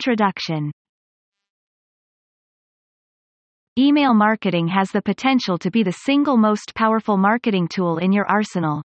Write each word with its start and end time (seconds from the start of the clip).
Introduction 0.00 0.70
Email 3.78 4.14
marketing 4.14 4.66
has 4.68 4.90
the 4.90 5.02
potential 5.02 5.58
to 5.58 5.70
be 5.70 5.82
the 5.82 5.92
single 5.92 6.38
most 6.38 6.74
powerful 6.74 7.18
marketing 7.18 7.68
tool 7.68 7.98
in 7.98 8.10
your 8.10 8.24
arsenal. 8.26 8.80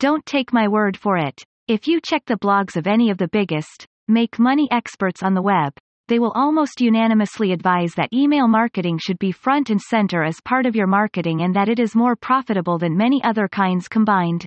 Don't 0.00 0.26
take 0.26 0.52
my 0.52 0.66
word 0.66 0.96
for 0.96 1.16
it. 1.16 1.40
If 1.68 1.86
you 1.86 2.00
check 2.04 2.24
the 2.26 2.34
blogs 2.34 2.76
of 2.76 2.88
any 2.88 3.08
of 3.10 3.18
the 3.18 3.28
biggest, 3.28 3.86
make 4.08 4.40
money 4.40 4.66
experts 4.72 5.22
on 5.22 5.34
the 5.34 5.42
web, 5.42 5.74
they 6.08 6.18
will 6.18 6.32
almost 6.32 6.80
unanimously 6.80 7.52
advise 7.52 7.94
that 7.94 8.12
email 8.12 8.48
marketing 8.48 8.98
should 8.98 9.20
be 9.20 9.30
front 9.30 9.70
and 9.70 9.80
center 9.80 10.24
as 10.24 10.40
part 10.44 10.66
of 10.66 10.74
your 10.74 10.88
marketing 10.88 11.42
and 11.42 11.54
that 11.54 11.68
it 11.68 11.78
is 11.78 11.94
more 11.94 12.16
profitable 12.16 12.78
than 12.78 12.96
many 12.96 13.22
other 13.22 13.46
kinds 13.46 13.86
combined. 13.86 14.44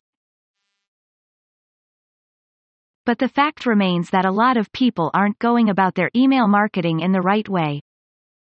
But 3.05 3.19
the 3.19 3.27
fact 3.27 3.67
remains 3.67 4.09
that 4.09 4.25
a 4.25 4.31
lot 4.31 4.57
of 4.57 4.71
people 4.71 5.11
aren't 5.13 5.37
going 5.37 5.69
about 5.69 5.93
their 5.93 6.09
email 6.15 6.47
marketing 6.47 7.01
in 7.01 7.11
the 7.11 7.21
right 7.21 7.47
way. 7.47 7.81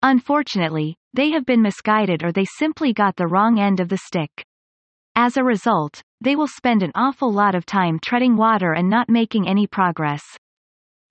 Unfortunately, 0.01 0.95
they 1.13 1.31
have 1.31 1.45
been 1.45 1.61
misguided 1.61 2.23
or 2.23 2.31
they 2.31 2.45
simply 2.45 2.93
got 2.93 3.15
the 3.17 3.27
wrong 3.27 3.59
end 3.59 3.79
of 3.81 3.89
the 3.89 3.97
stick. 3.97 4.45
As 5.15 5.35
a 5.35 5.43
result, 5.43 6.01
they 6.21 6.35
will 6.35 6.47
spend 6.47 6.83
an 6.83 6.91
awful 6.95 7.31
lot 7.31 7.53
of 7.53 7.65
time 7.65 7.99
treading 7.99 8.37
water 8.37 8.73
and 8.73 8.89
not 8.89 9.09
making 9.09 9.47
any 9.47 9.67
progress. 9.67 10.23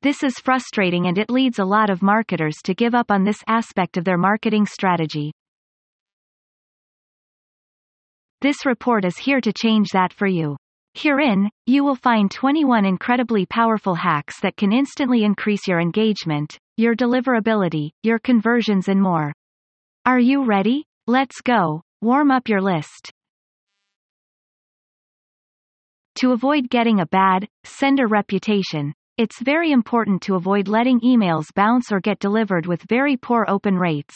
This 0.01 0.23
is 0.23 0.38
frustrating 0.38 1.06
and 1.06 1.18
it 1.18 1.30
leads 1.30 1.59
a 1.59 1.65
lot 1.65 1.90
of 1.90 2.02
marketers 2.02 2.56
to 2.65 2.74
give 2.74 2.95
up 2.95 3.10
on 3.10 3.24
this 3.24 3.42
aspect 3.46 3.96
of 3.96 4.04
their 4.04 4.18
marketing 4.18 4.66
strategy. 4.66 5.32
This 8.40 8.66
report 8.66 9.04
is 9.04 9.16
here 9.16 9.40
to 9.40 9.52
change 9.52 9.90
that 9.90 10.12
for 10.12 10.26
you. 10.26 10.56
Herein, 10.96 11.50
you 11.66 11.82
will 11.82 11.96
find 11.96 12.30
21 12.30 12.84
incredibly 12.84 13.46
powerful 13.46 13.96
hacks 13.96 14.38
that 14.40 14.56
can 14.56 14.72
instantly 14.72 15.24
increase 15.24 15.66
your 15.66 15.80
engagement, 15.80 16.56
your 16.76 16.94
deliverability, 16.94 17.90
your 18.04 18.20
conversions 18.20 18.86
and 18.88 19.02
more. 19.02 19.32
Are 20.06 20.20
you 20.20 20.45
ready? 20.45 20.84
Let's 21.09 21.40
go. 21.40 21.82
Warm 22.01 22.30
up 22.30 22.48
your 22.48 22.60
list. 22.60 23.10
To 26.16 26.30
avoid 26.30 26.70
getting 26.70 27.01
a 27.01 27.06
bad, 27.06 27.48
sender 27.64 28.06
reputation, 28.06 28.95
it's 29.18 29.42
very 29.42 29.73
important 29.73 30.23
to 30.23 30.36
avoid 30.36 30.68
letting 30.68 31.01
emails 31.01 31.46
bounce 31.56 31.90
or 31.90 31.98
get 31.98 32.20
delivered 32.20 32.66
with 32.66 32.88
very 32.88 33.16
poor 33.16 33.45
open 33.48 33.76
rates. 33.76 34.14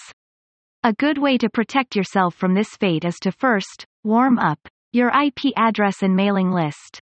A 0.84 0.92
good 0.92 1.18
way 1.18 1.38
to 1.38 1.50
protect 1.50 1.96
yourself 1.96 2.36
from 2.36 2.54
this 2.54 2.70
fate 2.76 3.04
is 3.04 3.16
to 3.22 3.32
first, 3.32 3.84
warm 4.04 4.38
up 4.38 4.60
your 4.92 5.08
IP 5.08 5.52
address 5.56 6.02
and 6.02 6.16
mailing 6.16 6.50
list. 6.50 7.00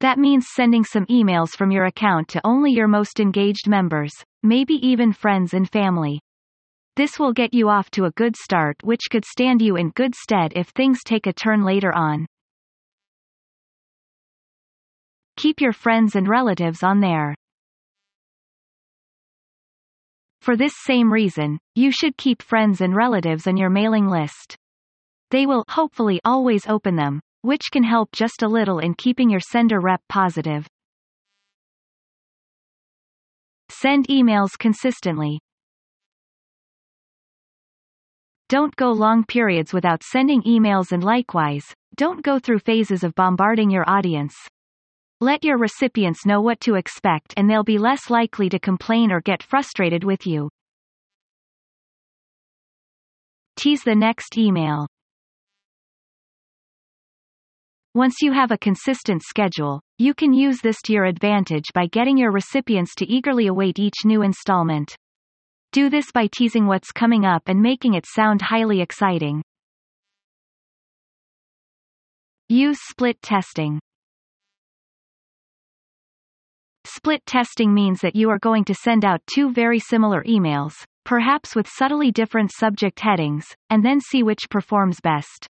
That 0.00 0.18
means 0.18 0.46
sending 0.54 0.84
some 0.84 1.06
emails 1.06 1.50
from 1.50 1.70
your 1.70 1.84
account 1.84 2.28
to 2.28 2.40
only 2.44 2.72
your 2.72 2.88
most 2.88 3.20
engaged 3.20 3.68
members, 3.68 4.12
maybe 4.42 4.74
even 4.74 5.12
friends 5.12 5.54
and 5.54 5.70
family. 5.70 6.20
This 6.96 7.18
will 7.18 7.32
get 7.32 7.54
you 7.54 7.68
off 7.68 7.90
to 7.92 8.04
a 8.04 8.12
good 8.12 8.36
start 8.36 8.76
which 8.82 9.08
could 9.10 9.24
stand 9.24 9.62
you 9.62 9.76
in 9.76 9.90
good 9.90 10.14
stead 10.14 10.52
if 10.54 10.68
things 10.68 11.00
take 11.04 11.26
a 11.26 11.32
turn 11.32 11.64
later 11.64 11.94
on. 11.94 12.26
Keep 15.36 15.60
your 15.60 15.72
friends 15.72 16.14
and 16.14 16.28
relatives 16.28 16.82
on 16.82 17.00
there. 17.00 17.34
For 20.40 20.56
this 20.56 20.74
same 20.84 21.12
reason, 21.12 21.58
you 21.74 21.90
should 21.90 22.16
keep 22.16 22.42
friends 22.42 22.80
and 22.80 22.94
relatives 22.94 23.46
on 23.46 23.56
your 23.56 23.70
mailing 23.70 24.08
list. 24.08 24.56
They 25.30 25.46
will 25.46 25.64
hopefully 25.68 26.20
always 26.24 26.66
open 26.66 26.96
them, 26.96 27.20
which 27.42 27.70
can 27.72 27.82
help 27.82 28.10
just 28.12 28.42
a 28.42 28.48
little 28.48 28.78
in 28.78 28.94
keeping 28.94 29.28
your 29.28 29.40
sender 29.40 29.80
rep 29.80 30.00
positive. 30.08 30.66
Send 33.70 34.08
emails 34.08 34.58
consistently. 34.58 35.40
Don't 38.48 38.76
go 38.76 38.92
long 38.92 39.24
periods 39.24 39.72
without 39.72 40.02
sending 40.02 40.42
emails 40.42 40.92
and 40.92 41.02
likewise, 41.02 41.64
don't 41.96 42.22
go 42.22 42.38
through 42.38 42.60
phases 42.60 43.02
of 43.02 43.14
bombarding 43.14 43.70
your 43.70 43.88
audience. 43.88 44.34
Let 45.20 45.44
your 45.44 45.58
recipients 45.58 46.26
know 46.26 46.40
what 46.40 46.60
to 46.60 46.74
expect 46.74 47.34
and 47.36 47.48
they'll 47.48 47.64
be 47.64 47.78
less 47.78 48.10
likely 48.10 48.48
to 48.50 48.58
complain 48.58 49.10
or 49.10 49.20
get 49.20 49.42
frustrated 49.42 50.04
with 50.04 50.26
you. 50.26 50.50
Tease 53.56 53.82
the 53.82 53.94
next 53.94 54.36
email. 54.36 54.86
Once 57.96 58.16
you 58.22 58.32
have 58.32 58.50
a 58.50 58.58
consistent 58.58 59.22
schedule, 59.22 59.80
you 59.98 60.14
can 60.14 60.32
use 60.32 60.60
this 60.60 60.82
to 60.82 60.92
your 60.92 61.04
advantage 61.04 61.66
by 61.74 61.86
getting 61.86 62.18
your 62.18 62.32
recipients 62.32 62.92
to 62.92 63.06
eagerly 63.06 63.46
await 63.46 63.78
each 63.78 64.04
new 64.04 64.22
installment. 64.22 64.96
Do 65.70 65.88
this 65.88 66.10
by 66.10 66.26
teasing 66.26 66.66
what's 66.66 66.90
coming 66.90 67.24
up 67.24 67.42
and 67.46 67.62
making 67.62 67.94
it 67.94 68.04
sound 68.04 68.42
highly 68.42 68.80
exciting. 68.80 69.44
Use 72.48 72.80
split 72.82 73.22
testing. 73.22 73.78
Split 76.84 77.24
testing 77.26 77.72
means 77.72 78.00
that 78.00 78.16
you 78.16 78.28
are 78.28 78.40
going 78.40 78.64
to 78.64 78.74
send 78.74 79.04
out 79.04 79.20
two 79.32 79.52
very 79.52 79.78
similar 79.78 80.24
emails, 80.24 80.74
perhaps 81.04 81.54
with 81.54 81.68
subtly 81.68 82.10
different 82.10 82.50
subject 82.52 82.98
headings, 82.98 83.46
and 83.70 83.84
then 83.84 84.00
see 84.00 84.24
which 84.24 84.50
performs 84.50 84.98
best. 85.00 85.48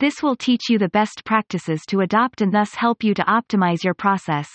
This 0.00 0.22
will 0.22 0.34
teach 0.34 0.70
you 0.70 0.78
the 0.78 0.88
best 0.88 1.26
practices 1.26 1.82
to 1.88 2.00
adopt 2.00 2.40
and 2.40 2.50
thus 2.50 2.74
help 2.74 3.04
you 3.04 3.12
to 3.12 3.22
optimize 3.24 3.84
your 3.84 3.92
process. 3.92 4.48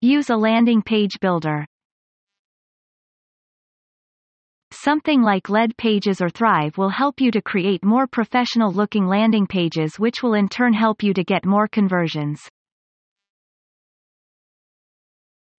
Use 0.00 0.30
a 0.30 0.36
landing 0.36 0.80
page 0.80 1.20
builder. 1.20 1.66
Something 4.72 5.20
like 5.20 5.48
Leadpages 5.48 6.22
or 6.22 6.30
Thrive 6.30 6.78
will 6.78 6.88
help 6.88 7.20
you 7.20 7.30
to 7.32 7.42
create 7.42 7.84
more 7.84 8.06
professional 8.06 8.72
looking 8.72 9.06
landing 9.06 9.46
pages 9.46 9.98
which 9.98 10.22
will 10.22 10.32
in 10.32 10.48
turn 10.48 10.72
help 10.72 11.02
you 11.02 11.12
to 11.12 11.22
get 11.22 11.44
more 11.44 11.68
conversions. 11.68 12.40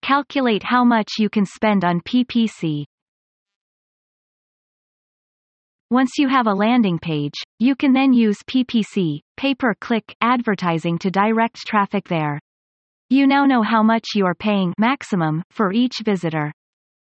Calculate 0.01 0.63
how 0.63 0.83
much 0.83 1.13
you 1.19 1.29
can 1.29 1.45
spend 1.45 1.85
on 1.85 2.01
PPC. 2.01 2.85
Once 5.93 6.13
you 6.17 6.27
have 6.27 6.47
a 6.47 6.51
landing 6.51 6.97
page, 6.97 7.35
you 7.59 7.75
can 7.75 7.93
then 7.93 8.11
use 8.13 8.39
PPC, 8.47 9.19
pay-per-click, 9.37 10.15
advertising 10.21 10.97
to 10.97 11.11
direct 11.11 11.57
traffic 11.67 12.07
there. 12.07 12.39
You 13.11 13.27
now 13.27 13.45
know 13.45 13.61
how 13.61 13.83
much 13.83 14.07
you 14.15 14.25
are 14.25 14.33
paying 14.33 14.73
maximum 14.79 15.43
for 15.51 15.71
each 15.71 15.99
visitor. 16.03 16.51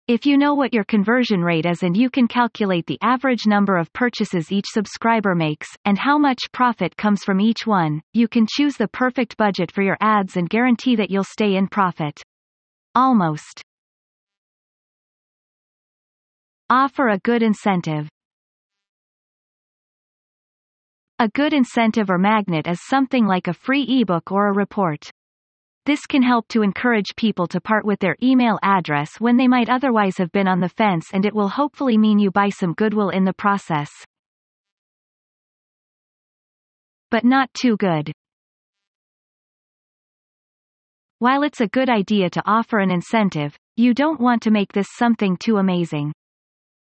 If 0.10 0.26
you 0.26 0.38
know 0.38 0.56
what 0.56 0.74
your 0.74 0.84
conversion 0.84 1.40
rate 1.40 1.66
is 1.66 1.84
and 1.84 1.96
you 1.96 2.10
can 2.10 2.28
calculate 2.28 2.86
the 2.86 3.00
average 3.02 3.48
number 3.48 3.78
of 3.78 3.94
purchases 3.94 4.52
each 4.52 4.68
subscriber 4.68 5.36
makes, 5.36 5.70
and 5.86 5.98
how 5.98 6.18
much 6.18 6.52
profit 6.52 6.98
comes 6.98 7.24
from 7.24 7.40
each 7.40 7.66
one, 7.66 8.02
you 8.12 8.28
can 8.28 8.46
choose 8.46 8.76
the 8.76 8.90
perfect 8.90 9.38
budget 9.38 9.72
for 9.72 9.84
your 9.84 9.98
ads 10.02 10.36
and 10.36 10.50
guarantee 10.50 10.98
that 10.98 11.10
you'll 11.10 11.24
stay 11.24 11.56
in 11.56 11.70
profit. 11.70 12.22
Almost. 12.94 13.62
Offer 16.70 17.08
a 17.08 17.20
good 17.20 17.42
incentive. 17.42 18.10
A 21.18 21.30
good 21.30 21.54
incentive 21.54 22.10
or 22.10 22.18
magnet 22.18 22.68
is 22.68 22.86
something 22.86 23.26
like 23.26 23.48
a 23.48 23.54
free 23.54 23.84
ebook 23.84 24.34
or 24.34 24.48
a 24.50 24.54
report. 24.54 25.10
This 25.86 26.06
can 26.06 26.22
help 26.22 26.46
to 26.50 26.62
encourage 26.62 27.16
people 27.16 27.48
to 27.48 27.62
part 27.62 27.86
with 27.86 28.00
their 28.00 28.18
email 28.22 28.60
address 28.62 29.18
when 29.20 29.38
they 29.38 29.48
might 29.48 29.70
otherwise 29.70 30.18
have 30.18 30.30
been 30.34 30.46
on 30.46 30.60
the 30.60 30.68
fence 30.68 31.12
and 31.14 31.26
it 31.26 31.34
will 31.34 31.48
hopefully 31.48 31.98
mean 31.98 32.20
you 32.20 32.32
buy 32.32 32.50
some 32.50 32.74
goodwill 32.74 33.12
in 33.12 33.24
the 33.24 33.32
process. 33.32 33.90
But 37.12 37.24
not 37.24 37.50
too 37.54 37.78
good. 37.78 38.12
While 41.20 41.44
it's 41.44 41.62
a 41.62 41.68
good 41.68 41.90
idea 41.90 42.30
to 42.32 42.44
offer 42.46 42.80
an 42.80 42.92
incentive, 42.92 43.56
you 43.78 43.94
don't 43.94 44.20
want 44.20 44.42
to 44.42 44.52
make 44.52 44.74
this 44.74 44.88
something 44.98 45.38
too 45.38 45.60
amazing. 45.60 46.12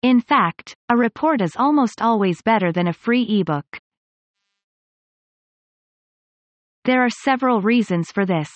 In 0.00 0.22
fact, 0.22 0.74
a 0.88 0.96
report 0.96 1.42
is 1.42 1.54
almost 1.54 2.00
always 2.00 2.40
better 2.40 2.72
than 2.72 2.88
a 2.88 2.94
free 2.94 3.24
ebook. 3.24 3.66
There 6.84 7.05
are 7.05 7.11
several 7.11 7.61
reasons 7.61 8.11
for 8.11 8.26
this. 8.26 8.50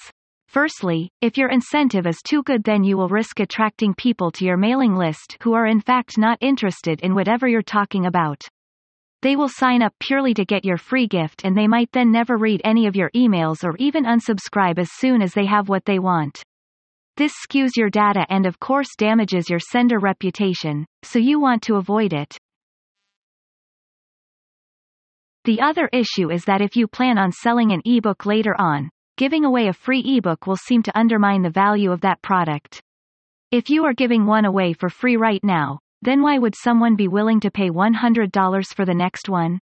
Firstly, 0.49 1.11
if 1.21 1.39
your 1.39 1.49
incentive 1.49 2.09
is 2.09 2.21
too 2.27 2.43
good 2.43 2.65
then 2.65 2.83
you 2.83 2.97
will 2.97 3.09
risk 3.09 3.39
attracting 3.39 3.95
people 3.95 4.33
to 4.33 4.45
your 4.45 4.57
mailing 4.57 4.97
list 4.97 5.37
who 5.43 5.53
are 5.53 5.67
in 5.67 5.81
fact 5.81 6.19
not 6.19 6.39
interested 6.41 7.01
in 7.03 7.15
whatever 7.15 7.47
you're 7.47 7.63
talking 7.63 8.07
about. 8.07 8.43
They 9.23 9.37
will 9.37 9.49
sign 9.49 9.81
up 9.81 9.95
purely 10.01 10.35
to 10.35 10.45
get 10.45 10.65
your 10.65 10.77
free 10.77 11.07
gift 11.07 11.45
and 11.45 11.57
they 11.57 11.69
might 11.69 11.93
then 11.93 12.11
never 12.11 12.37
read 12.37 12.63
any 12.65 12.87
of 12.87 12.97
your 12.97 13.11
emails 13.11 13.63
or 13.63 13.77
even 13.77 14.05
unsubscribe 14.05 14.79
as 14.79 14.91
soon 14.93 15.23
as 15.23 15.33
they 15.33 15.47
have 15.47 15.69
what 15.69 15.85
they 15.85 16.01
want. 16.01 16.43
This 17.17 17.33
skews 17.47 17.77
your 17.77 17.91
data 17.91 18.27
and 18.29 18.45
of 18.45 18.59
course 18.59 18.89
damages 18.99 19.49
your 19.49 19.61
sender 19.61 20.01
reputation, 20.01 20.85
so 21.03 21.21
you 21.21 21.39
want 21.39 21.63
to 21.63 21.77
avoid 21.77 22.13
it. 22.13 22.37
The 25.47 25.61
other 25.61 25.89
issue 25.93 26.33
is 26.33 26.45
that 26.47 26.61
if 26.61 26.75
you 26.75 26.89
plan 26.89 27.19
on 27.19 27.31
selling 27.31 27.71
an 27.71 27.81
ebook 27.85 28.27
later 28.27 28.61
on, 28.61 28.91
giving 29.17 29.45
away 29.45 29.69
a 29.69 29.73
free 29.73 30.03
ebook 30.05 30.49
will 30.49 30.57
seem 30.57 30.83
to 30.83 30.99
undermine 30.99 31.43
the 31.43 31.51
value 31.51 31.93
of 31.93 32.01
that 32.01 32.21
product. 32.21 32.81
If 33.53 33.71
you 33.71 33.85
are 33.85 33.95
giving 33.95 34.27
one 34.27 34.45
away 34.45 34.73
for 34.73 34.89
free 34.89 35.17
right 35.17 35.39
now, 35.45 35.79
then 36.03 36.21
why 36.21 36.37
would 36.39 36.57
someone 36.57 36.97
be 36.97 37.07
willing 37.07 37.39
to 37.39 37.53
pay 37.53 37.71
$100 37.71 38.75
for 38.75 38.85
the 38.85 38.93
next 38.93 39.29
one? 39.29 39.61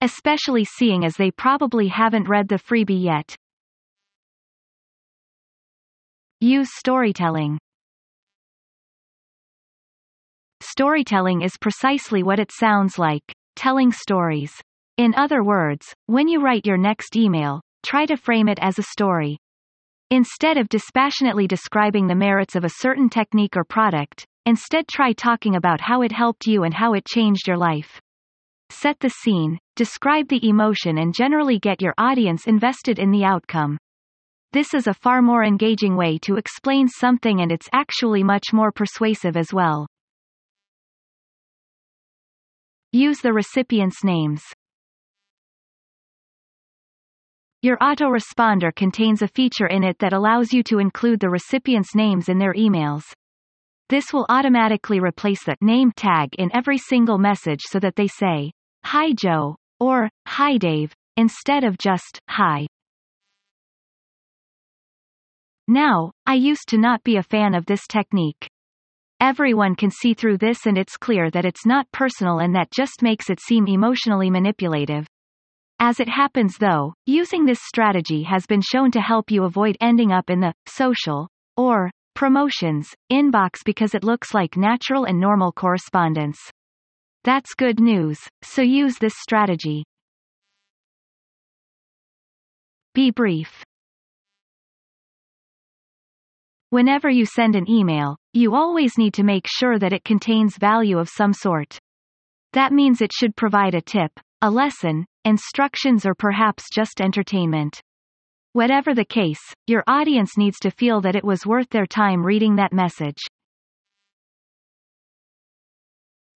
Especially 0.00 0.64
seeing 0.64 1.04
as 1.04 1.14
they 1.14 1.30
probably 1.30 1.86
haven't 1.86 2.28
read 2.28 2.48
the 2.48 2.56
freebie 2.56 3.00
yet. 3.00 3.36
Use 6.40 6.70
storytelling. 6.74 7.56
Storytelling 10.60 11.42
is 11.42 11.56
precisely 11.56 12.24
what 12.24 12.40
it 12.40 12.50
sounds 12.50 12.98
like, 12.98 13.32
telling 13.54 13.92
stories. 13.92 14.60
In 14.96 15.12
other 15.16 15.42
words, 15.42 15.92
when 16.06 16.28
you 16.28 16.40
write 16.40 16.66
your 16.66 16.76
next 16.76 17.16
email, 17.16 17.60
try 17.84 18.06
to 18.06 18.16
frame 18.16 18.48
it 18.48 18.58
as 18.60 18.78
a 18.78 18.84
story. 18.84 19.38
Instead 20.10 20.56
of 20.56 20.68
dispassionately 20.68 21.48
describing 21.48 22.06
the 22.06 22.14
merits 22.14 22.54
of 22.54 22.62
a 22.62 22.74
certain 22.78 23.08
technique 23.08 23.56
or 23.56 23.64
product, 23.64 24.24
instead 24.46 24.86
try 24.86 25.12
talking 25.12 25.56
about 25.56 25.80
how 25.80 26.02
it 26.02 26.12
helped 26.12 26.46
you 26.46 26.62
and 26.62 26.72
how 26.72 26.92
it 26.92 27.04
changed 27.06 27.48
your 27.48 27.56
life. 27.56 28.00
Set 28.70 29.00
the 29.00 29.10
scene, 29.10 29.58
describe 29.74 30.28
the 30.28 30.48
emotion 30.48 30.98
and 30.98 31.12
generally 31.12 31.58
get 31.58 31.82
your 31.82 31.94
audience 31.98 32.46
invested 32.46 33.00
in 33.00 33.10
the 33.10 33.24
outcome. 33.24 33.76
This 34.52 34.74
is 34.74 34.86
a 34.86 34.94
far 34.94 35.22
more 35.22 35.42
engaging 35.42 35.96
way 35.96 36.18
to 36.18 36.36
explain 36.36 36.86
something 36.86 37.40
and 37.40 37.50
it's 37.50 37.68
actually 37.72 38.22
much 38.22 38.52
more 38.52 38.70
persuasive 38.70 39.36
as 39.36 39.52
well. 39.52 39.88
Use 42.92 43.18
the 43.20 43.32
recipient's 43.32 44.04
names. 44.04 44.44
Your 47.64 47.78
autoresponder 47.78 48.74
contains 48.74 49.22
a 49.22 49.26
feature 49.26 49.68
in 49.68 49.84
it 49.84 49.98
that 50.00 50.12
allows 50.12 50.52
you 50.52 50.62
to 50.64 50.80
include 50.80 51.18
the 51.18 51.30
recipient's 51.30 51.94
names 51.94 52.28
in 52.28 52.36
their 52.36 52.52
emails. 52.52 53.04
This 53.88 54.12
will 54.12 54.26
automatically 54.28 55.00
replace 55.00 55.42
the 55.44 55.56
name 55.62 55.90
tag 55.96 56.34
in 56.36 56.54
every 56.54 56.76
single 56.76 57.16
message 57.16 57.62
so 57.62 57.80
that 57.80 57.96
they 57.96 58.06
say, 58.06 58.52
Hi 58.84 59.14
Joe, 59.14 59.56
or 59.80 60.10
Hi 60.26 60.58
Dave, 60.58 60.92
instead 61.16 61.64
of 61.64 61.78
just 61.78 62.18
Hi. 62.28 62.66
Now, 65.66 66.12
I 66.26 66.34
used 66.34 66.68
to 66.68 66.76
not 66.76 67.02
be 67.02 67.16
a 67.16 67.22
fan 67.22 67.54
of 67.54 67.64
this 67.64 67.86
technique. 67.88 68.46
Everyone 69.20 69.74
can 69.74 69.90
see 69.90 70.12
through 70.12 70.36
this 70.36 70.66
and 70.66 70.76
it's 70.76 70.98
clear 70.98 71.30
that 71.30 71.46
it's 71.46 71.64
not 71.64 71.90
personal 71.92 72.40
and 72.40 72.54
that 72.54 72.70
just 72.70 73.00
makes 73.00 73.30
it 73.30 73.40
seem 73.40 73.66
emotionally 73.68 74.28
manipulative. 74.28 75.06
As 75.80 76.00
it 76.00 76.08
happens 76.08 76.56
though, 76.58 76.94
using 77.06 77.44
this 77.44 77.60
strategy 77.62 78.22
has 78.22 78.46
been 78.46 78.62
shown 78.62 78.90
to 78.92 79.00
help 79.00 79.30
you 79.30 79.44
avoid 79.44 79.76
ending 79.80 80.12
up 80.12 80.30
in 80.30 80.40
the 80.40 80.54
social 80.66 81.28
or 81.56 81.90
promotions 82.14 82.94
inbox 83.12 83.64
because 83.64 83.94
it 83.94 84.04
looks 84.04 84.32
like 84.32 84.56
natural 84.56 85.04
and 85.04 85.18
normal 85.18 85.52
correspondence. 85.52 86.38
That's 87.24 87.54
good 87.54 87.80
news, 87.80 88.20
so 88.42 88.62
use 88.62 88.98
this 88.98 89.14
strategy. 89.16 89.84
Be 92.94 93.10
brief. 93.10 93.64
Whenever 96.70 97.08
you 97.08 97.26
send 97.26 97.56
an 97.56 97.68
email, 97.68 98.16
you 98.32 98.54
always 98.54 98.96
need 98.96 99.14
to 99.14 99.22
make 99.22 99.46
sure 99.48 99.78
that 99.78 99.92
it 99.92 100.04
contains 100.04 100.56
value 100.56 100.98
of 100.98 101.08
some 101.08 101.32
sort. 101.32 101.78
That 102.52 102.72
means 102.72 103.00
it 103.00 103.12
should 103.12 103.36
provide 103.36 103.74
a 103.74 103.80
tip, 103.80 104.12
a 104.42 104.50
lesson, 104.50 105.06
instructions 105.24 106.04
or 106.04 106.14
perhaps 106.14 106.64
just 106.72 107.00
entertainment. 107.00 107.80
Whatever 108.52 108.94
the 108.94 109.04
case, 109.04 109.40
your 109.66 109.82
audience 109.86 110.36
needs 110.36 110.58
to 110.60 110.70
feel 110.70 111.00
that 111.00 111.16
it 111.16 111.24
was 111.24 111.46
worth 111.46 111.68
their 111.70 111.86
time 111.86 112.24
reading 112.24 112.56
that 112.56 112.72
message. 112.72 113.18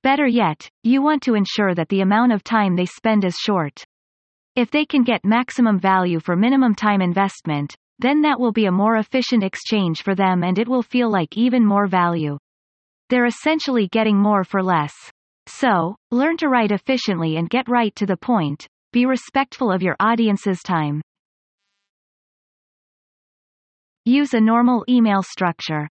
Better 0.02 0.26
yet, 0.26 0.68
you 0.82 1.02
want 1.02 1.22
to 1.24 1.34
ensure 1.34 1.74
that 1.74 1.88
the 1.88 2.00
amount 2.00 2.32
of 2.32 2.42
time 2.42 2.76
they 2.76 2.86
spend 2.86 3.24
is 3.24 3.36
short. 3.36 3.84
If 4.56 4.70
they 4.70 4.84
can 4.84 5.04
get 5.04 5.24
maximum 5.24 5.78
value 5.78 6.18
for 6.18 6.34
minimum 6.34 6.74
time 6.74 7.00
investment, 7.00 7.74
then 7.98 8.22
that 8.22 8.40
will 8.40 8.52
be 8.52 8.66
a 8.66 8.72
more 8.72 8.96
efficient 8.96 9.42
exchange 9.42 10.02
for 10.02 10.14
them 10.14 10.42
and 10.42 10.58
it 10.58 10.68
will 10.68 10.82
feel 10.82 11.10
like 11.10 11.36
even 11.36 11.64
more 11.64 11.86
value. 11.86 12.38
They're 13.10 13.26
essentially 13.26 13.88
getting 13.88 14.16
more 14.16 14.44
for 14.44 14.62
less. 14.62 14.94
So, 15.48 15.96
learn 16.10 16.36
to 16.36 16.48
write 16.48 16.72
efficiently 16.72 17.36
and 17.36 17.48
get 17.48 17.70
right 17.70 17.94
to 17.96 18.04
the 18.04 18.18
point. 18.18 18.68
Be 18.92 19.06
respectful 19.06 19.72
of 19.72 19.82
your 19.82 19.96
audience's 19.98 20.62
time. 20.62 21.00
Use 24.04 24.34
a 24.34 24.40
normal 24.40 24.84
email 24.90 25.22
structure. 25.22 25.88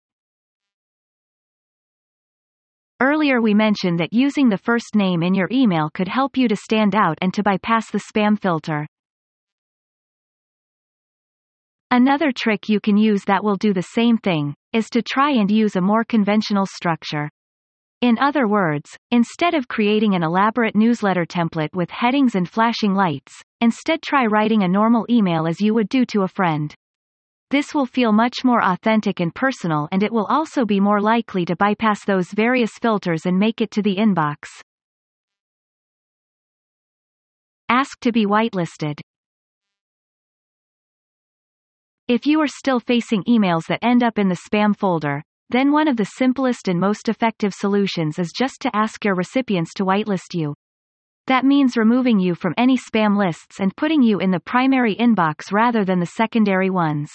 Earlier 3.00 3.40
we 3.40 3.54
mentioned 3.54 4.00
that 4.00 4.12
using 4.12 4.48
the 4.48 4.58
first 4.58 4.96
name 4.96 5.22
in 5.22 5.34
your 5.34 5.48
email 5.52 5.88
could 5.94 6.08
help 6.08 6.36
you 6.36 6.48
to 6.48 6.56
stand 6.56 6.96
out 6.96 7.16
and 7.22 7.32
to 7.34 7.44
bypass 7.44 7.90
the 7.92 8.02
spam 8.12 8.36
filter. 8.36 8.88
Another 11.92 12.32
trick 12.36 12.68
you 12.68 12.80
can 12.80 12.96
use 12.96 13.24
that 13.26 13.44
will 13.44 13.56
do 13.56 13.72
the 13.72 13.82
same 13.82 14.18
thing, 14.18 14.54
is 14.72 14.90
to 14.90 15.00
try 15.00 15.30
and 15.30 15.48
use 15.48 15.76
a 15.76 15.80
more 15.80 16.02
conventional 16.02 16.66
structure. 16.66 17.30
In 18.00 18.18
other 18.18 18.46
words, 18.46 18.98
instead 19.10 19.54
of 19.54 19.68
creating 19.68 20.14
an 20.14 20.22
elaborate 20.22 20.76
newsletter 20.76 21.24
template 21.24 21.74
with 21.74 21.90
headings 21.90 22.34
and 22.34 22.48
flashing 22.48 22.94
lights, 22.94 23.42
instead 23.60 24.02
try 24.02 24.26
writing 24.26 24.62
a 24.62 24.68
normal 24.68 25.06
email 25.08 25.46
as 25.46 25.60
you 25.60 25.72
would 25.74 25.88
do 25.88 26.04
to 26.06 26.22
a 26.22 26.28
friend. 26.28 26.74
This 27.50 27.72
will 27.72 27.86
feel 27.86 28.12
much 28.12 28.44
more 28.44 28.62
authentic 28.62 29.20
and 29.20 29.34
personal 29.34 29.88
and 29.92 30.02
it 30.02 30.12
will 30.12 30.26
also 30.26 30.64
be 30.64 30.80
more 30.80 31.00
likely 31.00 31.44
to 31.44 31.56
bypass 31.56 32.04
those 32.04 32.30
various 32.32 32.72
filters 32.72 33.26
and 33.26 33.38
make 33.38 33.60
it 33.60 33.70
to 33.70 33.82
the 33.82 33.96
inbox. 33.96 34.48
Ask 37.68 38.00
to 38.00 38.12
be 38.12 38.26
whitelisted. 38.26 39.00
If 42.06 42.26
you 42.26 42.40
are 42.40 42.48
still 42.48 42.80
facing 42.80 43.24
emails 43.24 43.66
that 43.68 43.82
end 43.82 44.02
up 44.02 44.18
in 44.18 44.28
the 44.28 44.40
spam 44.48 44.76
folder, 44.76 45.22
then 45.50 45.72
one 45.72 45.88
of 45.88 45.96
the 45.96 46.04
simplest 46.04 46.68
and 46.68 46.80
most 46.80 47.08
effective 47.08 47.52
solutions 47.54 48.18
is 48.18 48.32
just 48.36 48.60
to 48.60 48.74
ask 48.74 49.04
your 49.04 49.14
recipients 49.14 49.74
to 49.74 49.84
whitelist 49.84 50.34
you. 50.34 50.54
That 51.26 51.44
means 51.44 51.76
removing 51.76 52.18
you 52.18 52.34
from 52.34 52.54
any 52.58 52.76
spam 52.76 53.16
lists 53.16 53.60
and 53.60 53.76
putting 53.76 54.02
you 54.02 54.20
in 54.20 54.30
the 54.30 54.40
primary 54.40 54.94
inbox 54.94 55.52
rather 55.52 55.84
than 55.84 56.00
the 56.00 56.06
secondary 56.06 56.70
ones. 56.70 57.10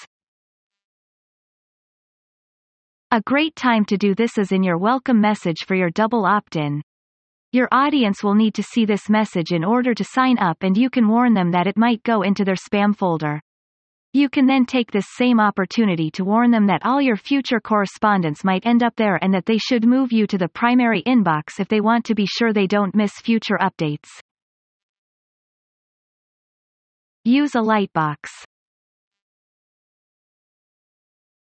A 3.12 3.22
great 3.22 3.56
time 3.56 3.86
to 3.86 3.98
do 3.98 4.14
this 4.14 4.38
is 4.38 4.52
in 4.52 4.64
your 4.64 4.78
welcome 4.78 5.20
message 5.20 5.66
for 5.68 5.76
your 5.76 5.90
double 5.90 6.26
opt-in. 6.26 6.82
Your 7.52 7.68
audience 7.72 8.24
will 8.24 8.36
need 8.36 8.54
to 8.54 8.64
see 8.64 8.86
this 8.86 9.10
message 9.10 9.52
in 9.52 9.64
order 9.64 9.96
to 9.96 10.04
sign 10.04 10.38
up 10.38 10.62
and 10.62 10.78
you 10.78 10.92
can 10.92 11.08
warn 11.08 11.34
them 11.34 11.52
that 11.52 11.66
it 11.66 11.78
might 11.78 12.04
go 12.04 12.22
into 12.22 12.46
their 12.46 12.54
spam 12.56 12.96
folder. 12.96 13.42
You 14.12 14.28
can 14.28 14.48
then 14.48 14.66
take 14.66 14.92
this 14.92 15.06
same 15.18 15.40
opportunity 15.40 16.10
to 16.12 16.26
warn 16.26 16.50
them 16.50 16.66
that 16.66 16.84
all 16.84 17.00
your 17.00 17.16
future 17.16 17.60
correspondence 17.60 18.44
might 18.44 18.66
end 18.66 18.82
up 18.82 18.96
there 18.96 19.24
and 19.24 19.32
that 19.36 19.46
they 19.46 19.60
should 19.60 19.86
move 19.86 20.12
you 20.12 20.26
to 20.26 20.38
the 20.38 20.48
primary 20.48 21.04
inbox 21.04 21.60
if 21.60 21.68
they 21.68 21.80
want 21.80 22.06
to 22.06 22.16
be 22.16 22.26
sure 22.26 22.52
they 22.52 22.66
don't 22.66 22.96
miss 22.96 23.12
future 23.22 23.60
updates. 23.62 24.10
Use 27.24 27.54
a 27.54 27.60
lightbox. 27.60 28.16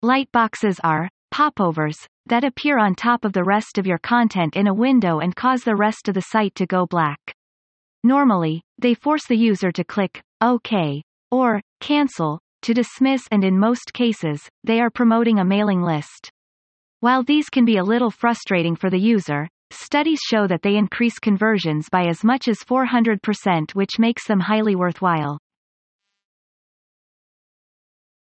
Lightboxes 0.03 0.80
are 0.84 1.10
popovers 1.32 1.98
that 2.27 2.44
appear 2.44 2.77
on 2.77 2.94
top 2.94 3.25
of 3.25 3.34
the 3.34 3.44
rest 3.44 3.80
of 3.80 3.88
your 3.88 3.98
content 3.98 4.56
in 4.56 4.68
a 4.68 4.74
window 4.74 5.20
and 5.20 5.36
cause 5.36 5.63
the 5.63 5.75
rest 5.75 6.08
of 6.08 6.13
the 6.13 6.22
site 6.22 6.53
to 6.53 6.68
go 6.68 6.86
black. 6.86 7.34
Normally, 8.03 8.62
they 8.77 8.94
force 8.94 9.25
the 9.25 9.36
user 9.36 9.72
to 9.72 9.84
click 9.84 10.22
OK 10.41 11.01
or 11.32 11.62
cancel 11.80 12.39
to 12.62 12.74
dismiss 12.74 13.27
and 13.32 13.44
in 13.44 13.60
most 13.60 13.94
cases, 13.94 14.48
they 14.63 14.80
are 14.80 14.89
promoting 14.89 15.39
a 15.39 15.46
mailing 15.46 15.82
list. 15.82 16.32
While 17.00 17.24
these 17.24 17.50
can 17.50 17.65
be 17.65 17.77
a 17.77 17.84
little 17.84 18.12
frustrating 18.12 18.75
for 18.75 18.89
the 18.89 19.00
user, 19.00 19.48
studies 19.72 20.20
show 20.24 20.48
that 20.48 20.62
they 20.62 20.75
increase 20.75 21.18
conversions 21.20 21.89
by 21.89 22.06
as 22.06 22.24
much 22.24 22.48
as 22.48 22.60
400% 22.60 23.74
which 23.74 24.00
makes 24.00 24.27
them 24.27 24.39
highly 24.39 24.75
worthwhile. 24.75 25.39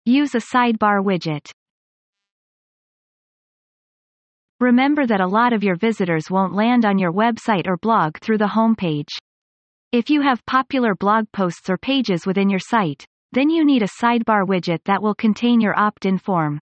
Use 0.04 0.34
a 0.34 0.40
sidebar 0.40 1.02
widget. 1.02 1.50
Remember 4.60 5.06
that 5.06 5.20
a 5.20 5.26
lot 5.26 5.52
of 5.52 5.64
your 5.64 5.74
visitors 5.74 6.30
won't 6.30 6.54
land 6.54 6.84
on 6.84 6.98
your 6.98 7.12
website 7.12 7.66
or 7.66 7.76
blog 7.76 8.16
through 8.18 8.38
the 8.38 8.46
homepage. 8.46 9.10
If 9.90 10.08
you 10.08 10.20
have 10.22 10.46
popular 10.46 10.94
blog 10.94 11.24
posts 11.32 11.68
or 11.68 11.76
pages 11.76 12.26
within 12.26 12.48
your 12.48 12.60
site, 12.60 13.04
then 13.32 13.50
you 13.50 13.64
need 13.64 13.82
a 13.82 14.02
sidebar 14.02 14.46
widget 14.46 14.84
that 14.84 15.02
will 15.02 15.14
contain 15.14 15.60
your 15.60 15.78
opt-in 15.78 16.18
form. 16.18 16.60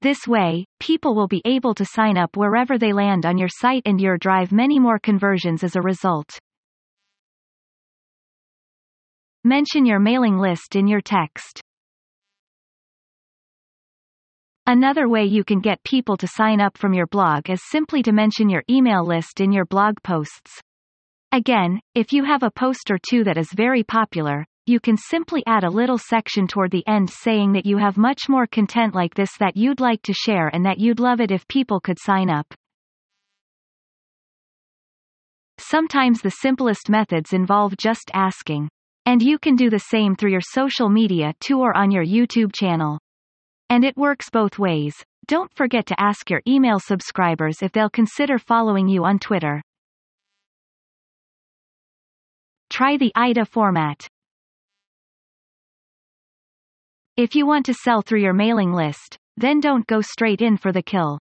This 0.00 0.28
way, 0.28 0.64
people 0.78 1.16
will 1.16 1.26
be 1.26 1.42
able 1.44 1.74
to 1.74 1.84
sign 1.84 2.16
up 2.16 2.36
wherever 2.36 2.78
they 2.78 2.92
land 2.92 3.26
on 3.26 3.36
your 3.36 3.48
site 3.50 3.82
and 3.84 4.00
you'll 4.00 4.16
drive 4.16 4.52
many 4.52 4.78
more 4.78 5.00
conversions 5.00 5.64
as 5.64 5.74
a 5.74 5.82
result. 5.82 6.38
Mention 9.42 9.86
your 9.86 9.98
mailing 9.98 10.38
list 10.38 10.76
in 10.76 10.86
your 10.86 11.00
text. 11.00 11.60
Another 14.66 15.08
way 15.08 15.24
you 15.24 15.42
can 15.42 15.60
get 15.60 15.82
people 15.82 16.16
to 16.18 16.28
sign 16.28 16.60
up 16.60 16.76
from 16.76 16.92
your 16.92 17.06
blog 17.06 17.48
is 17.48 17.60
simply 17.70 18.02
to 18.02 18.12
mention 18.12 18.50
your 18.50 18.62
email 18.68 19.04
list 19.04 19.40
in 19.40 19.50
your 19.50 19.64
blog 19.64 19.94
posts. 20.04 20.60
Again, 21.32 21.80
if 21.94 22.12
you 22.12 22.24
have 22.24 22.42
a 22.42 22.50
post 22.50 22.90
or 22.90 22.98
two 22.98 23.24
that 23.24 23.38
is 23.38 23.48
very 23.52 23.82
popular, 23.82 24.44
you 24.68 24.78
can 24.78 24.96
simply 24.96 25.42
add 25.46 25.64
a 25.64 25.70
little 25.70 25.98
section 25.98 26.46
toward 26.46 26.70
the 26.70 26.86
end 26.86 27.10
saying 27.10 27.52
that 27.52 27.66
you 27.66 27.78
have 27.78 27.96
much 27.96 28.28
more 28.28 28.46
content 28.46 28.94
like 28.94 29.14
this 29.14 29.30
that 29.38 29.56
you'd 29.56 29.80
like 29.80 30.02
to 30.02 30.12
share 30.12 30.48
and 30.48 30.64
that 30.66 30.78
you'd 30.78 31.00
love 31.00 31.20
it 31.20 31.30
if 31.30 31.48
people 31.48 31.80
could 31.80 31.98
sign 31.98 32.30
up. 32.30 32.46
Sometimes 35.58 36.20
the 36.20 36.30
simplest 36.30 36.88
methods 36.88 37.32
involve 37.32 37.76
just 37.76 38.10
asking. 38.14 38.68
And 39.06 39.22
you 39.22 39.38
can 39.38 39.56
do 39.56 39.70
the 39.70 39.78
same 39.78 40.14
through 40.14 40.30
your 40.32 40.42
social 40.42 40.88
media 40.88 41.32
too 41.40 41.60
or 41.60 41.76
on 41.76 41.90
your 41.90 42.04
YouTube 42.04 42.54
channel. 42.54 42.98
And 43.70 43.84
it 43.84 43.96
works 43.96 44.30
both 44.30 44.58
ways. 44.58 44.94
Don't 45.26 45.52
forget 45.54 45.86
to 45.86 46.00
ask 46.00 46.30
your 46.30 46.42
email 46.46 46.78
subscribers 46.78 47.62
if 47.62 47.72
they'll 47.72 47.90
consider 47.90 48.38
following 48.38 48.88
you 48.88 49.04
on 49.04 49.18
Twitter. 49.18 49.62
Try 52.70 52.96
the 52.96 53.12
AIDA 53.16 53.46
format. 53.46 54.06
If 57.18 57.34
you 57.34 57.46
want 57.46 57.66
to 57.66 57.74
sell 57.74 58.00
through 58.00 58.20
your 58.20 58.32
mailing 58.32 58.72
list, 58.72 59.18
then 59.36 59.58
don't 59.58 59.84
go 59.88 60.00
straight 60.00 60.40
in 60.40 60.56
for 60.56 60.70
the 60.70 60.84
kill. 60.84 61.18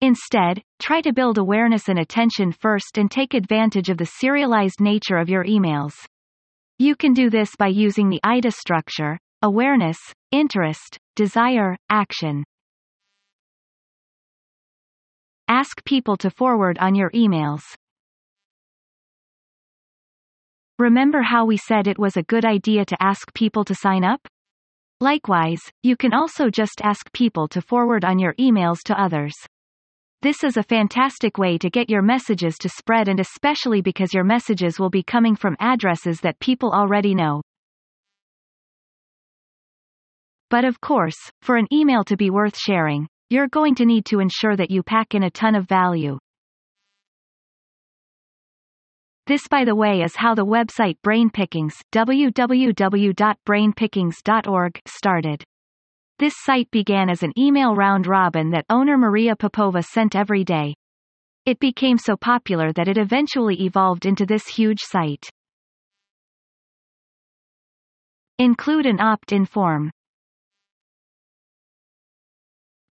Instead, 0.00 0.62
try 0.80 1.02
to 1.02 1.12
build 1.12 1.36
awareness 1.36 1.90
and 1.90 1.98
attention 1.98 2.50
first 2.50 2.96
and 2.96 3.10
take 3.10 3.34
advantage 3.34 3.90
of 3.90 3.98
the 3.98 4.06
serialized 4.06 4.80
nature 4.80 5.18
of 5.18 5.28
your 5.28 5.44
emails. 5.44 5.92
You 6.78 6.96
can 6.96 7.12
do 7.12 7.28
this 7.28 7.50
by 7.58 7.66
using 7.66 8.08
the 8.08 8.22
AIDA 8.24 8.52
structure, 8.52 9.18
awareness, 9.42 9.98
interest, 10.32 10.96
desire, 11.14 11.76
action. 11.90 12.42
Ask 15.46 15.84
people 15.84 16.16
to 16.16 16.30
forward 16.30 16.78
on 16.78 16.94
your 16.94 17.10
emails. 17.10 17.64
Remember 20.78 21.20
how 21.20 21.44
we 21.44 21.58
said 21.58 21.86
it 21.86 21.98
was 21.98 22.16
a 22.16 22.22
good 22.22 22.46
idea 22.46 22.86
to 22.86 23.02
ask 23.02 23.34
people 23.34 23.66
to 23.66 23.74
sign 23.74 24.04
up? 24.04 24.26
Likewise, 25.00 25.60
you 25.84 25.96
can 25.96 26.12
also 26.12 26.50
just 26.50 26.80
ask 26.82 27.12
people 27.12 27.46
to 27.48 27.62
forward 27.62 28.04
on 28.04 28.18
your 28.18 28.34
emails 28.34 28.78
to 28.86 29.00
others. 29.00 29.34
This 30.22 30.42
is 30.42 30.56
a 30.56 30.62
fantastic 30.64 31.38
way 31.38 31.56
to 31.58 31.70
get 31.70 31.88
your 31.88 32.02
messages 32.02 32.56
to 32.58 32.68
spread 32.68 33.06
and 33.06 33.20
especially 33.20 33.80
because 33.80 34.12
your 34.12 34.24
messages 34.24 34.80
will 34.80 34.90
be 34.90 35.04
coming 35.04 35.36
from 35.36 35.56
addresses 35.60 36.20
that 36.22 36.40
people 36.40 36.72
already 36.72 37.14
know. 37.14 37.42
But 40.50 40.64
of 40.64 40.80
course, 40.80 41.16
for 41.42 41.56
an 41.56 41.68
email 41.72 42.02
to 42.04 42.16
be 42.16 42.30
worth 42.30 42.58
sharing, 42.58 43.06
you're 43.30 43.46
going 43.48 43.76
to 43.76 43.84
need 43.84 44.04
to 44.06 44.18
ensure 44.18 44.56
that 44.56 44.70
you 44.70 44.82
pack 44.82 45.14
in 45.14 45.22
a 45.22 45.30
ton 45.30 45.54
of 45.54 45.68
value. 45.68 46.18
This 49.28 49.46
by 49.46 49.64
the 49.66 49.74
way 49.74 50.00
is 50.00 50.16
how 50.16 50.34
the 50.34 50.46
website 50.46 50.96
BrainPickings 51.04 51.74
www.brainpickings.org 51.92 54.80
started. 54.86 55.44
This 56.18 56.32
site 56.38 56.70
began 56.70 57.10
as 57.10 57.22
an 57.22 57.34
email 57.36 57.76
round 57.76 58.06
robin 58.06 58.48
that 58.52 58.64
owner 58.70 58.96
Maria 58.96 59.36
Popova 59.36 59.82
sent 59.82 60.16
every 60.16 60.44
day. 60.44 60.74
It 61.44 61.60
became 61.60 61.98
so 61.98 62.16
popular 62.16 62.72
that 62.72 62.88
it 62.88 62.96
eventually 62.96 63.66
evolved 63.66 64.06
into 64.06 64.24
this 64.24 64.46
huge 64.46 64.80
site. 64.80 65.28
Include 68.38 68.86
an 68.86 68.98
opt-in 68.98 69.44
form. 69.44 69.90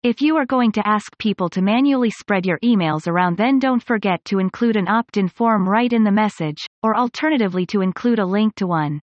If 0.03 0.19
you 0.19 0.35
are 0.35 0.45
going 0.45 0.73
to 0.73 0.85
ask 0.85 1.17
people 1.17 1.47
to 1.51 1.61
manually 1.61 2.09
spread 2.09 2.45
your 2.45 2.59
emails 2.59 3.07
around 3.07 3.37
then 3.37 3.57
don't 3.57 3.81
forget 3.81 4.25
to 4.25 4.39
include 4.39 4.75
an 4.75 4.89
opt-in 4.89 5.29
form 5.29 5.67
right 5.67 5.93
in 5.93 6.03
the 6.03 6.11
message, 6.11 6.57
or 6.83 6.97
alternatively 6.97 7.65
to 7.67 7.79
include 7.79 8.19
a 8.19 8.25
link 8.25 8.53
to 8.55 8.67
one. 8.67 8.99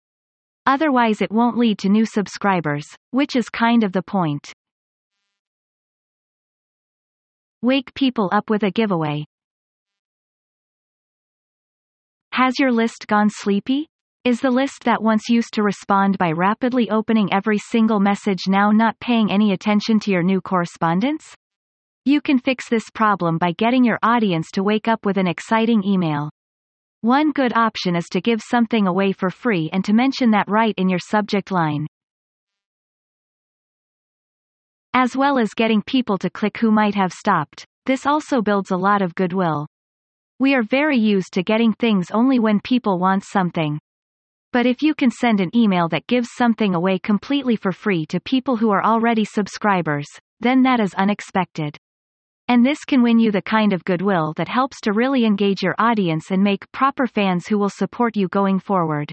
Otherwise 0.66 1.22
it 1.22 1.34
won't 1.34 1.58
lead 1.58 1.80
to 1.80 1.90
new 1.90 2.06
subscribers, 2.06 2.86
which 3.12 3.36
is 3.36 3.50
kind 3.50 3.84
of 3.84 3.92
the 3.92 4.02
point. 4.02 4.54
Wake 7.62 7.94
people 7.94 8.30
up 8.32 8.50
with 8.50 8.64
a 8.64 8.72
giveaway. 8.72 9.26
Has 12.32 12.58
your 12.58 12.72
list 12.72 13.06
gone 13.08 13.30
sleepy? 13.30 13.90
Is 14.26 14.42
the 14.42 14.50
list 14.50 14.86
that 14.86 15.04
once 15.04 15.30
used 15.30 15.54
to 15.54 15.62
respond 15.62 16.18
by 16.18 16.32
rapidly 16.32 16.90
opening 16.90 17.32
every 17.32 17.60
single 17.60 18.00
message 18.00 18.48
now 18.48 18.72
not 18.72 19.00
paying 19.00 19.32
any 19.32 19.52
attention 19.52 20.00
to 20.00 20.10
your 20.10 20.24
new 20.24 20.42
correspondence? 20.42 21.36
You 22.06 22.22
can 22.22 22.40
fix 22.40 22.68
this 22.68 22.90
problem 22.90 23.38
by 23.38 23.52
getting 23.52 23.84
your 23.84 24.00
audience 24.02 24.50
to 24.54 24.64
wake 24.64 24.88
up 24.88 25.06
with 25.06 25.20
an 25.20 25.28
exciting 25.28 25.84
email. 25.84 26.32
One 27.02 27.34
good 27.34 27.56
option 27.56 27.96
is 27.96 28.06
to 28.14 28.20
give 28.20 28.42
something 28.42 28.88
away 28.88 29.12
for 29.12 29.30
free 29.30 29.70
and 29.72 29.86
to 29.86 29.94
mention 29.94 30.32
that 30.32 30.50
right 30.50 30.74
in 30.76 30.90
your 30.90 30.98
subject 30.98 31.52
line. 31.52 31.86
As 34.96 35.16
well 35.16 35.38
as 35.38 35.54
getting 35.54 35.84
people 35.84 36.18
to 36.18 36.32
click 36.32 36.58
who 36.58 36.72
might 36.72 36.96
have 36.96 37.14
stopped, 37.14 37.64
this 37.86 38.08
also 38.08 38.42
builds 38.42 38.72
a 38.72 38.78
lot 38.78 39.04
of 39.04 39.14
goodwill. 39.14 39.68
We 40.40 40.56
are 40.56 40.64
very 40.64 40.98
used 40.98 41.32
to 41.34 41.44
getting 41.44 41.74
things 41.74 42.10
only 42.10 42.40
when 42.40 42.60
people 42.60 42.98
want 42.98 43.24
something. 43.24 43.80
But 44.56 44.66
if 44.66 44.82
you 44.82 44.96
can 44.96 45.12
send 45.12 45.42
an 45.42 45.54
email 45.54 45.90
that 45.90 46.08
gives 46.08 46.30
something 46.38 46.76
away 46.76 46.98
completely 46.98 47.58
for 47.58 47.74
free 47.74 48.06
to 48.06 48.22
people 48.22 48.56
who 48.56 48.70
are 48.70 48.86
already 48.86 49.26
subscribers, 49.26 50.08
then 50.40 50.64
that 50.64 50.80
is 50.80 50.94
unexpected. 50.94 51.76
And 52.48 52.66
this 52.66 52.86
can 52.86 53.04
win 53.04 53.20
you 53.20 53.34
the 53.34 53.42
kind 53.42 53.74
of 53.74 53.84
goodwill 53.84 54.32
that 54.38 54.48
helps 54.48 54.80
to 54.84 54.94
really 54.94 55.26
engage 55.26 55.62
your 55.62 55.76
audience 55.78 56.32
and 56.32 56.42
make 56.42 56.72
proper 56.72 57.06
fans 57.06 57.48
who 57.48 57.58
will 57.58 57.70
support 57.70 58.16
you 58.16 58.30
going 58.30 58.60
forward. 58.60 59.12